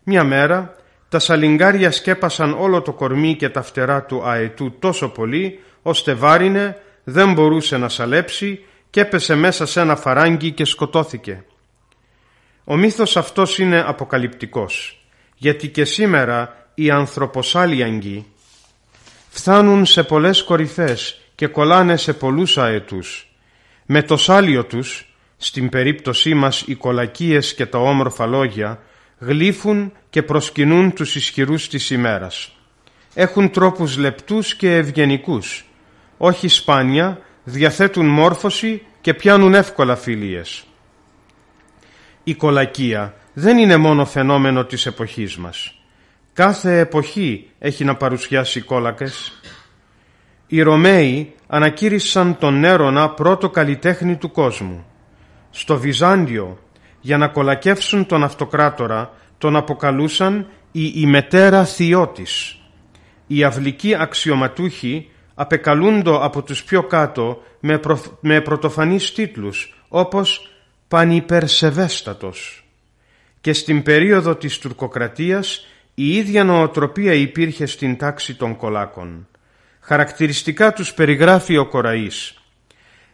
Μια 0.02 0.24
μέρα 0.24 0.75
τα 1.08 1.18
σαλιγκάρια 1.18 1.90
σκέπασαν 1.90 2.56
όλο 2.58 2.82
το 2.82 2.92
κορμί 2.92 3.36
και 3.36 3.48
τα 3.48 3.62
φτερά 3.62 4.02
του 4.02 4.22
αετού 4.24 4.76
τόσο 4.78 5.08
πολύ, 5.08 5.60
ώστε 5.82 6.14
βάρινε, 6.14 6.80
δεν 7.04 7.32
μπορούσε 7.32 7.76
να 7.76 7.88
σαλέψει 7.88 8.64
και 8.90 9.00
έπεσε 9.00 9.34
μέσα 9.34 9.66
σε 9.66 9.80
ένα 9.80 9.96
φαράγγι 9.96 10.50
και 10.50 10.64
σκοτώθηκε. 10.64 11.44
Ο 12.64 12.76
μύθος 12.76 13.16
αυτός 13.16 13.58
είναι 13.58 13.84
αποκαλυπτικός, 13.86 15.04
γιατί 15.36 15.68
και 15.68 15.84
σήμερα 15.84 16.66
οι 16.74 16.90
ανθρωποσάλιαγγοι 16.90 18.26
φτάνουν 19.28 19.86
σε 19.86 20.02
πολλές 20.02 20.42
κορυφές 20.42 21.20
και 21.34 21.46
κολλάνε 21.46 21.96
σε 21.96 22.12
πολλούς 22.12 22.58
αετούς. 22.58 23.28
Με 23.86 24.02
το 24.02 24.16
σάλιο 24.16 24.64
τους, 24.64 25.14
στην 25.36 25.68
περίπτωσή 25.68 26.34
μας 26.34 26.62
οι 26.66 26.74
κολακίες 26.74 27.54
και 27.54 27.66
τα 27.66 27.78
όμορφα 27.78 28.26
λόγια, 28.26 28.80
γλύφουν 29.18 29.92
και 30.10 30.22
προσκυνούν 30.22 30.92
τους 30.92 31.14
ισχυρούς 31.14 31.68
της 31.68 31.90
ημέρας. 31.90 32.56
Έχουν 33.14 33.50
τρόπους 33.50 33.96
λεπτούς 33.96 34.54
και 34.54 34.74
ευγενικούς. 34.74 35.64
Όχι 36.16 36.48
σπάνια, 36.48 37.20
διαθέτουν 37.44 38.06
μόρφωση 38.06 38.82
και 39.00 39.14
πιάνουν 39.14 39.54
εύκολα 39.54 39.96
φιλίες. 39.96 40.64
Η 42.24 42.34
κολακία 42.34 43.14
δεν 43.32 43.58
είναι 43.58 43.76
μόνο 43.76 44.04
φαινόμενο 44.04 44.64
της 44.64 44.86
εποχής 44.86 45.36
μας. 45.36 45.74
Κάθε 46.32 46.78
εποχή 46.78 47.50
έχει 47.58 47.84
να 47.84 47.96
παρουσιάσει 47.96 48.60
κόλακες. 48.60 49.40
Οι 50.46 50.62
Ρωμαίοι 50.62 51.34
ανακήρυσαν 51.46 52.38
τον 52.38 52.60
Νέρονα 52.60 53.10
πρώτο 53.10 53.50
καλλιτέχνη 53.50 54.16
του 54.16 54.30
κόσμου. 54.30 54.86
Στο 55.50 55.78
Βυζάντιο 55.78 56.58
για 57.06 57.16
να 57.16 57.28
κολακεύσουν 57.28 58.06
τον 58.06 58.24
αυτοκράτορα 58.24 59.10
τον 59.38 59.56
αποκαλούσαν 59.56 60.46
η 60.72 60.92
ημετέρα 60.94 61.64
Θεότης. 61.64 62.58
Οι 63.26 63.44
αυλικοί 63.44 63.94
αξιωματούχοι 63.94 65.10
απεκαλούντο 65.34 66.24
από 66.24 66.42
τους 66.42 66.64
πιο 66.64 66.82
κάτω 66.82 67.42
με, 67.60 67.78
προ... 67.78 68.00
με 68.20 68.40
πρωτοφανείς 68.40 69.12
τίτλους 69.12 69.84
όπως 69.88 70.50
«Πανυπερσεβέστατος». 70.88 72.66
Και 73.40 73.52
στην 73.52 73.82
περίοδο 73.82 74.34
της 74.34 74.58
τουρκοκρατίας 74.58 75.66
η 75.94 76.16
ίδια 76.16 76.44
νοοτροπία 76.44 77.12
υπήρχε 77.12 77.66
στην 77.66 77.96
τάξη 77.96 78.34
των 78.34 78.56
κολάκων. 78.56 79.28
Χαρακτηριστικά 79.80 80.72
τους 80.72 80.94
περιγράφει 80.94 81.56
ο 81.56 81.66
Κοραής. 81.66 82.34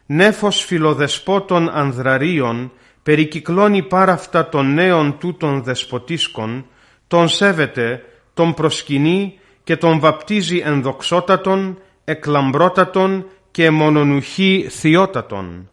«Νέφος 0.06 0.64
φιλοδεσπότων 0.64 1.68
ανδραρίων 1.68 2.72
περικυκλώνει 3.02 3.82
πάραφτα 3.82 4.48
των 4.48 4.74
νέων 4.74 5.18
τούτων 5.18 5.62
δεσποτίσκων, 5.62 6.66
τον 7.06 7.28
σέβεται, 7.28 8.04
τον 8.34 8.54
προσκυνεί 8.54 9.38
και 9.64 9.76
τον 9.76 9.98
βαπτίζει 9.98 10.58
ενδοξότατον, 10.64 11.78
εκλαμπρότατον 12.04 13.26
και 13.50 13.70
μονονουχή 13.70 14.66
θειότατον. 14.70 15.70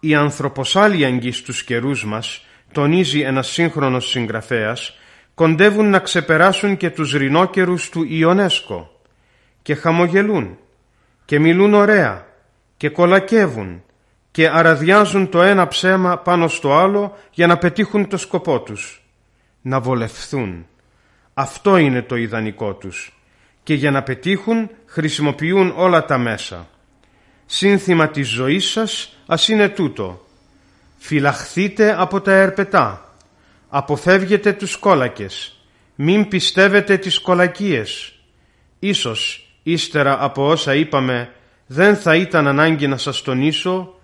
Η 0.00 0.14
ανθρωποσάλιαγγοι 0.14 1.32
στους 1.32 1.64
καιρούς 1.64 2.04
μας, 2.04 2.44
τονίζει 2.72 3.20
ένας 3.20 3.48
σύγχρονος 3.48 4.08
συγγραφέας, 4.08 4.98
κοντεύουν 5.34 5.90
να 5.90 5.98
ξεπεράσουν 5.98 6.76
και 6.76 6.90
τους 6.90 7.12
ρινόκερους 7.12 7.88
του 7.88 8.04
Ιονέσκο 8.08 9.00
και 9.62 9.74
χαμογελούν 9.74 10.58
και 11.24 11.38
μιλούν 11.38 11.74
ωραία 11.74 12.26
και 12.76 12.88
κολακεύουν 12.88 13.82
και 14.30 14.48
αραδιάζουν 14.48 15.28
το 15.28 15.42
ένα 15.42 15.68
ψέμα 15.68 16.18
πάνω 16.18 16.48
στο 16.48 16.76
άλλο 16.76 17.16
για 17.30 17.46
να 17.46 17.58
πετύχουν 17.58 18.08
το 18.08 18.16
σκοπό 18.16 18.60
τους, 18.60 19.02
να 19.60 19.80
βολευθούν. 19.80 20.66
Αυτό 21.34 21.76
είναι 21.76 22.02
το 22.02 22.16
ιδανικό 22.16 22.74
τους 22.74 23.20
και 23.62 23.74
για 23.74 23.90
να 23.90 24.02
πετύχουν 24.02 24.70
χρησιμοποιούν 24.86 25.72
όλα 25.76 26.04
τα 26.04 26.18
μέσα. 26.18 26.68
Σύνθημα 27.46 28.08
της 28.08 28.28
ζωής 28.28 28.70
σας 28.70 29.16
ας 29.26 29.48
είναι 29.48 29.68
τούτο. 29.68 30.26
Φυλαχθείτε 30.98 31.94
από 31.98 32.20
τα 32.20 32.32
ερπετά. 32.32 33.14
Αποφεύγετε 33.68 34.52
τους 34.52 34.76
κόλακες. 34.76 35.60
Μην 35.94 36.28
πιστεύετε 36.28 36.96
τις 36.96 37.20
κολακίες. 37.20 38.14
Ίσως, 38.78 39.50
ύστερα 39.62 40.24
από 40.24 40.46
όσα 40.46 40.74
είπαμε, 40.74 41.32
δεν 41.66 41.96
θα 41.96 42.16
ήταν 42.16 42.46
ανάγκη 42.46 42.86
να 42.86 42.96
σας 42.96 43.22
τονίσω 43.22 43.99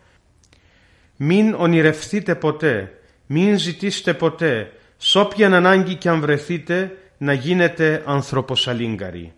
μην 1.16 1.55
ονειρευθείτε 1.55 2.35
ποτέ, 2.35 2.98
μην 3.26 3.59
ζητήσετε 3.59 4.14
ποτέ, 4.14 4.72
σ' 4.96 5.14
όποιαν 5.14 5.55
ανάγκη 5.55 5.94
κι 5.94 6.09
αν 6.09 6.20
βρεθείτε, 6.20 6.98
να 7.18 7.33
γίνετε 7.33 8.02
ανθρωποσαλίγκαροι. 8.07 9.33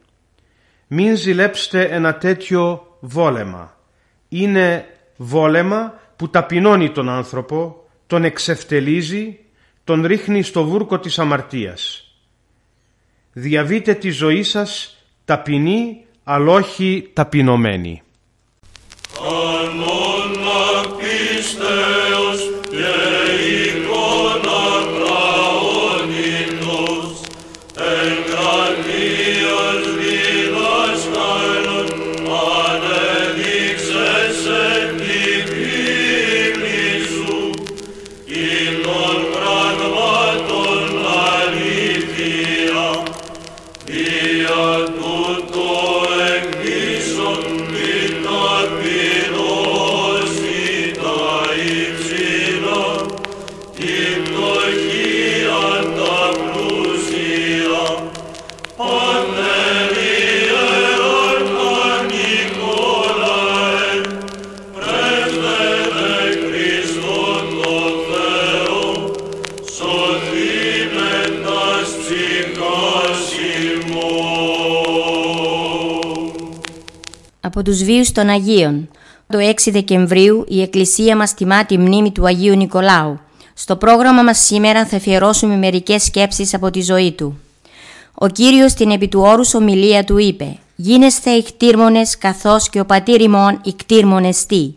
Μην 0.87 1.17
ζηλέψετε 1.17 1.85
ένα 1.85 2.15
τέτοιο 2.15 2.87
βόλεμα. 3.01 3.77
Είναι 4.29 4.87
βόλεμα 5.17 6.01
που 6.17 6.29
ταπεινώνει 6.29 6.91
τον 6.91 7.09
άνθρωπο, 7.09 7.85
τον 8.07 8.25
εξευτελίζει, 8.25 9.39
τον 9.85 10.07
ρίχνει 10.07 10.43
στο 10.43 10.65
βούρκο 10.65 10.99
της 10.99 11.19
αμαρτίας. 11.19 12.13
Διαβείτε 13.33 13.95
τη 13.95 14.11
ζωή 14.11 14.43
σας 14.43 14.97
ταπεινή, 15.25 16.05
αλλά 16.25 16.53
όχι 16.53 17.11
ταπεινωμένη. 17.13 18.03
estrelas. 21.49 22.28
Από 77.59 77.71
τους 77.71 77.83
βίους 77.83 78.13
των 78.13 78.29
Αγίων. 78.29 78.89
Το 79.27 79.39
6 79.39 79.71
Δεκεμβρίου 79.71 80.45
η 80.49 80.63
Εκκλησία 80.63 81.17
μας 81.17 81.35
τιμά 81.35 81.65
τη 81.65 81.79
μνήμη 81.79 82.13
του 82.13 82.27
Αγίου 82.27 82.57
Νικολάου. 82.57 83.19
Στο 83.55 83.77
πρόγραμμα 83.77 84.23
μας 84.23 84.39
σήμερα 84.39 84.87
θα 84.87 84.97
αφιερώσουμε 84.97 85.57
μερικές 85.57 86.03
σκέψεις 86.03 86.55
από 86.55 86.71
τη 86.71 86.83
ζωή 86.83 87.13
του. 87.13 87.41
Ο 88.15 88.29
Κύριος 88.29 88.71
στην 88.71 88.91
επί 88.91 89.09
του 89.09 89.21
όρους 89.21 89.55
ομιλία 89.55 90.05
του 90.05 90.19
είπε 90.19 90.59
«Γίνεστε 90.77 91.31
ηκτήρμονες 91.31 92.19
καθώς 92.19 92.69
και 92.69 92.81
ο 92.81 92.85
πατήρ 92.85 93.21
ημών 93.21 93.61
ηκτήρμονες 93.65 94.47
τι». 94.47 94.73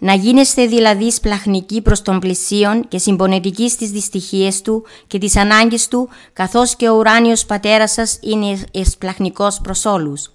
Να 0.00 0.14
γίνεστε 0.14 0.66
δηλαδή 0.66 1.10
σπλαχνικοί 1.10 1.80
προς 1.80 2.02
τον 2.02 2.18
πλησίον 2.18 2.88
και 2.88 2.98
συμπονετικοί 2.98 3.68
στις 3.68 3.90
δυστυχίες 3.90 4.62
του 4.62 4.84
και 5.06 5.18
τις 5.18 5.36
ανάγκες 5.36 5.88
του, 5.88 6.08
καθώς 6.32 6.76
και 6.76 6.88
ο 6.88 6.96
ουράνιος 6.96 7.46
πατέρας 7.46 7.92
σας 7.92 8.18
είναι 8.22 8.58
εσπλαχνικός 8.72 9.60
προς 9.62 9.84
όλους. 9.84 10.30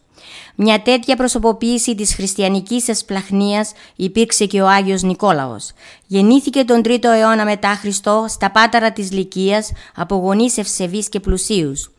Μια 0.56 0.82
τέτοια 0.82 1.16
προσωποποίηση 1.16 1.96
της 1.96 2.14
χριστιανικής 2.14 2.88
εσπλαχνίας 2.88 3.72
υπήρξε 3.96 4.46
και 4.46 4.62
ο 4.62 4.68
Άγιος 4.68 5.02
Νικόλαος. 5.02 5.72
Γεννήθηκε 6.08 6.64
τον 6.64 6.82
3ο 6.86 7.04
αιώνα 7.04 7.46
μετά 7.46 7.70
Χριστό 7.70 8.26
στα 8.30 8.52
πάταρα 8.52 8.92
της 8.92 9.12
Λυκίας 9.12 9.72
από 9.96 10.16
γονείς 10.16 10.58
ευσεβείς 10.58 11.10
και 11.10 11.20
πλουσίους. 11.20 11.92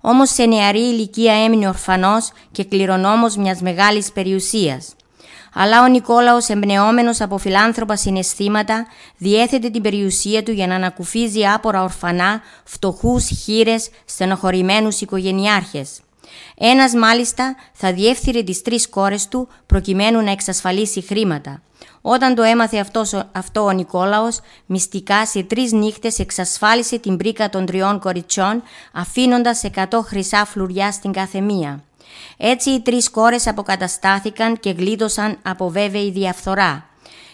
Όμως 0.00 0.30
σε 0.30 0.44
νεαρή 0.44 0.80
ηλικία 0.80 1.44
έμεινε 1.44 1.68
ορφανός 1.68 2.32
και 2.52 2.64
κληρονόμος 2.64 3.36
μιας 3.36 3.60
μεγάλης 3.60 4.12
περιουσίας. 4.12 4.94
αλλά 5.54 5.82
ο 5.82 5.86
Νικόλαος 5.86 6.48
εμπνεόμενος 6.48 7.20
από 7.20 7.38
φιλάνθρωπα 7.38 7.96
συναισθήματα 7.96 8.86
διέθετε 9.16 9.70
την 9.70 9.82
περιουσία 9.82 10.42
του 10.42 10.52
για 10.52 10.66
να 10.66 10.74
ανακουφίζει 10.74 11.46
άπορα 11.46 11.82
ορφανά, 11.82 12.40
φτωχούς, 12.64 13.28
χείρες, 13.44 13.88
στενοχωρημένους 14.04 15.00
οικογενειάρχες. 15.00 16.00
Ένας 16.58 16.94
μάλιστα 16.94 17.56
θα 17.72 17.92
διεύθυρε 17.92 18.42
τις 18.42 18.62
τρεις 18.62 18.88
κόρες 18.88 19.28
του 19.28 19.48
προκειμένου 19.66 20.22
να 20.22 20.30
εξασφαλίσει 20.30 21.00
χρήματα. 21.00 21.62
Όταν 22.00 22.34
το 22.34 22.42
έμαθε 22.42 22.78
αυτός, 22.78 23.12
αυτό 23.32 23.64
ο 23.64 23.70
Νικόλαος, 23.70 24.40
μυστικά 24.66 25.26
σε 25.26 25.42
τρεις 25.42 25.72
νύχτες 25.72 26.18
εξασφάλισε 26.18 26.98
την 26.98 27.16
πρίκα 27.16 27.48
των 27.50 27.66
τριών 27.66 27.98
κοριτσιών, 27.98 28.62
αφήνοντας 28.92 29.62
100 29.64 29.84
χρυσά 30.04 30.44
φλουριά 30.44 30.92
στην 30.92 31.12
καθεμία. 31.12 31.82
Έτσι 32.36 32.70
οι 32.70 32.80
τρεις 32.80 33.10
κόρες 33.10 33.46
αποκαταστάθηκαν 33.46 34.60
και 34.60 34.70
γλίτωσαν 34.70 35.38
από 35.42 35.68
βέβαιη 35.68 36.10
διαφθορά. 36.10 36.84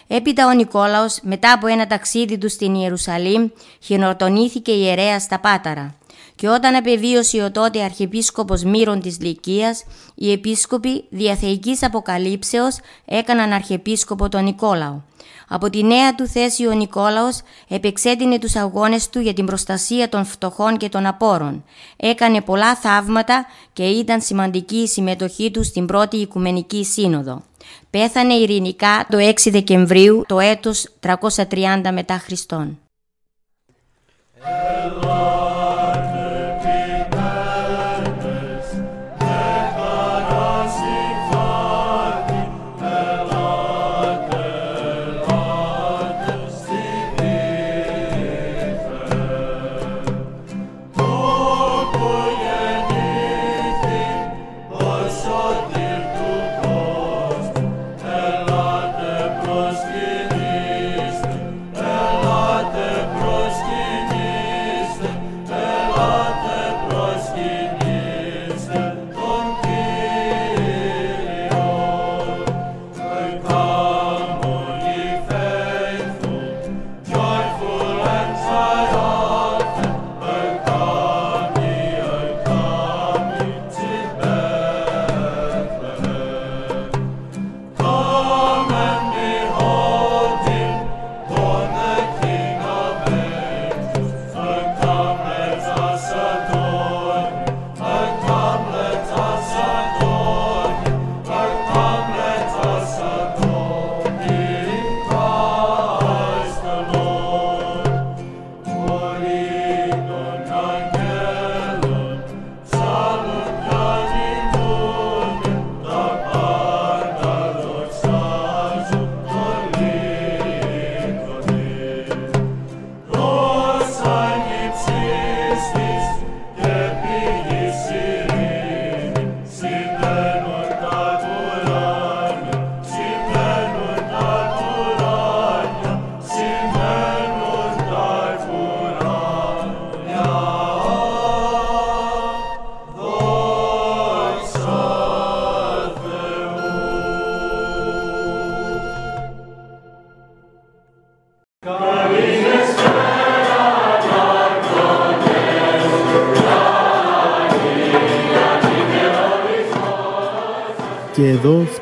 Έπειτα 0.07 0.47
ο 0.47 0.51
Νικόλαος, 0.51 1.19
μετά 1.21 1.51
από 1.51 1.67
ένα 1.67 1.87
ταξίδι 1.87 2.37
του 2.37 2.49
στην 2.49 2.75
Ιερουσαλήμ, 2.75 3.49
χειροτονήθηκε 3.79 4.71
ιερέα 4.71 5.19
στα 5.19 5.39
Πάταρα 5.39 5.96
και 6.37 6.47
όταν 6.47 6.73
επεβίωσε 6.73 7.43
ο 7.43 7.51
τότε 7.51 7.83
αρχιεπίσκοπος 7.83 8.63
Μύρων 8.63 9.01
της 9.01 9.19
Λυκίας, 9.19 9.83
οι 10.15 10.31
επίσκοποι 10.31 11.03
διαθεϊκής 11.09 11.83
αποκαλύψεως 11.83 12.77
έκαναν 13.05 13.51
αρχιεπίσκοπο 13.51 14.29
τον 14.29 14.43
Νικόλαο. 14.43 15.01
Από 15.47 15.69
τη 15.69 15.83
νέα 15.83 16.15
του 16.15 16.27
θέση 16.27 16.67
ο 16.67 16.71
Νικόλαος 16.71 17.39
επεξέτεινε 17.67 18.39
τους 18.39 18.55
αγώνες 18.55 19.09
του 19.09 19.19
για 19.19 19.33
την 19.33 19.45
προστασία 19.45 20.09
των 20.09 20.25
φτωχών 20.25 20.77
και 20.77 20.89
των 20.89 21.05
απόρων. 21.05 21.63
Έκανε 21.97 22.41
πολλά 22.41 22.75
θαύματα 22.75 23.45
και 23.73 23.83
ήταν 23.83 24.21
σημαντική 24.21 24.77
η 24.77 24.87
συμμετοχή 24.87 25.51
του 25.51 25.63
στην 25.63 25.85
πρώτη 25.85 26.17
Οικουμενική 26.17 26.85
Σύνοδο. 26.85 27.43
Πέθανε 27.89 28.33
ειρηνικά 28.33 29.07
το 29.09 29.17
6 29.17 29.33
Δεκεμβρίου 29.51 30.23
το 30.27 30.39
έτος 30.39 30.87
330 31.01 31.91
μετά 31.93 32.17
Χριστόν. 32.17 32.79